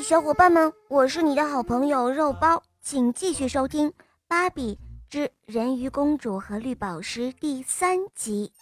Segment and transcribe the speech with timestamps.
[0.00, 3.90] 小伙伴们，我是你的好朋友肉包，请继续收听
[4.28, 4.78] 《芭比
[5.10, 8.52] 之人鱼公主和绿宝石》第三集。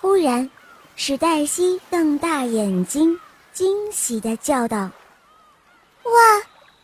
[0.00, 0.50] 忽然，
[0.94, 3.18] 史黛西瞪大眼睛，
[3.52, 4.90] 惊喜的叫道
[6.04, 6.12] ：“哇，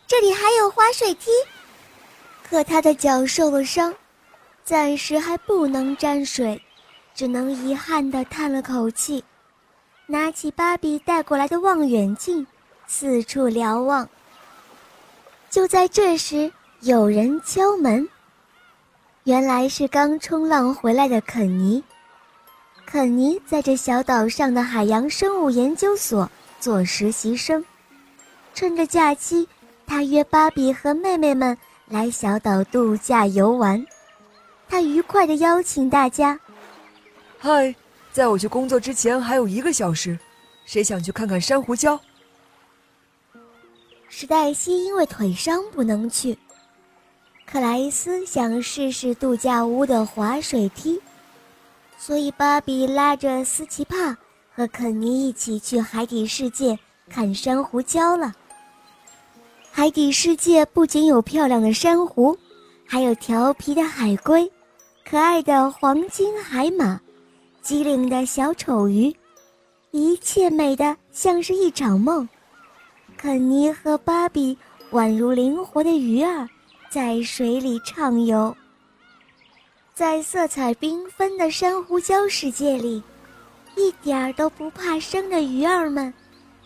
[0.07, 1.29] 这里还有滑水梯！”
[2.49, 3.93] 可她的脚受了伤，
[4.63, 6.59] 暂时还不能沾水，
[7.13, 9.23] 只能遗憾的叹了口气。
[10.05, 12.45] 拿起芭比带过来的望远镜，
[12.87, 14.07] 四处瞭望。
[15.49, 18.07] 就在这时，有人敲门。
[19.23, 21.81] 原来是刚冲浪回来的肯尼。
[22.85, 27.63] 肯尼在这小岛上的海洋生物研究所做实习生，
[28.53, 29.47] 趁着假期，
[29.87, 33.83] 他约芭比和妹妹们来小岛度假游玩。
[34.67, 36.37] 他愉快地邀请大家
[37.39, 37.73] ：“嗨！”
[38.13, 40.17] 在我去工作之前还有一个小时，
[40.65, 41.99] 谁想去看看珊瑚礁？
[44.07, 46.37] 史黛西因为腿伤不能去，
[47.47, 51.01] 克莱斯想试试度假屋的滑水梯，
[51.97, 54.15] 所以芭比拉着斯奇帕
[54.53, 56.77] 和肯尼一起去海底世界
[57.09, 58.31] 看珊瑚礁了。
[59.71, 62.37] 海底世界不仅有漂亮的珊瑚，
[62.85, 64.51] 还有调皮的海龟，
[65.03, 67.01] 可爱的黄金海马。
[67.63, 69.15] 机灵的小丑鱼，
[69.91, 72.27] 一切美得像是一场梦。
[73.15, 74.57] 肯尼和芭比
[74.91, 76.45] 宛如灵活的鱼儿，
[76.89, 78.53] 在水里畅游。
[79.93, 83.01] 在色彩缤纷的珊瑚礁世界里，
[83.77, 86.13] 一点儿都不怕生的鱼儿们，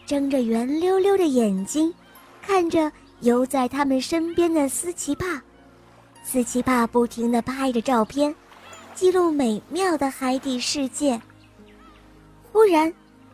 [0.08, 1.94] 睁着圆溜溜的眼睛，
[2.42, 5.40] 看着游在他们身边的斯奇帕。
[6.24, 8.34] 斯奇帕不停地拍着照片。
[8.98, 11.22] 记录美妙的海底世界。
[12.52, 12.92] 忽然，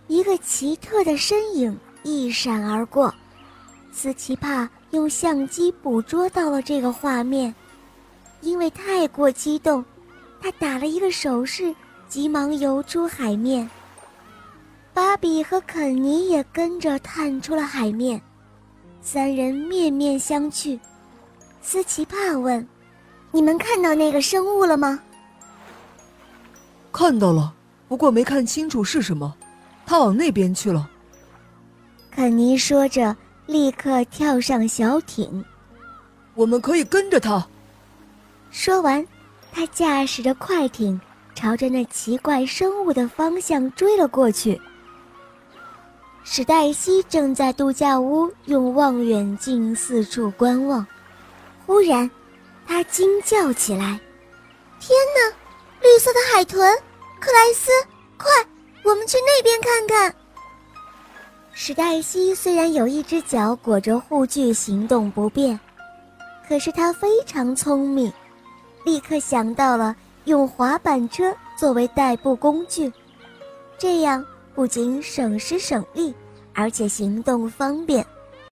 [0.08, 3.16] 一个奇特的身影一闪而过，
[3.94, 7.56] 斯奇帕用相机捕捉到了这个画面。
[8.42, 9.86] 因为太过激动，
[10.42, 11.74] 他打了一个手势，
[12.10, 13.70] 急忙游出海面。
[14.94, 18.22] 芭比和肯尼也跟着探出了海面，
[19.02, 20.78] 三人面面相觑。
[21.62, 22.68] 斯奇帕问
[23.32, 25.00] ：“你们看到那个生物了吗？”
[26.94, 27.52] 看到了，
[27.88, 29.36] 不过没看清楚是什么。
[29.86, 30.90] 他往那边去了。
[32.12, 33.16] 肯尼说着，
[33.48, 35.44] 立刻跳上小艇。
[36.36, 37.46] 我们可以跟着他。
[38.52, 39.06] 说完，
[39.52, 41.02] 他驾驶着快艇，
[41.34, 44.62] 朝着那奇怪生物的方向追了过去。
[46.24, 50.86] 史黛西正在度假屋用望远镜四处观望，
[51.66, 52.10] 忽然，
[52.66, 54.00] 他惊叫起来
[54.80, 55.36] ：“天哪！”
[55.94, 56.76] 绿色的海豚，
[57.20, 57.70] 克莱斯，
[58.18, 58.28] 快，
[58.84, 60.16] 我们去那边看看。
[61.52, 65.60] 史黛西虽然有一只脚裹着护具，行动不便，
[66.48, 68.12] 可是她非常聪明，
[68.84, 72.92] 立刻想到了用滑板车作为代步工具，
[73.78, 74.26] 这样
[74.56, 76.12] 不仅省时省力，
[76.56, 78.04] 而且行动方便。